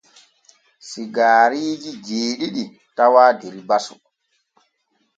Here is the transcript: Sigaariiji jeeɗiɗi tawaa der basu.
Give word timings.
Sigaariiji 0.87 1.91
jeeɗiɗi 2.07 2.63
tawaa 2.95 3.31
der 3.39 3.55
basu. 3.67 3.95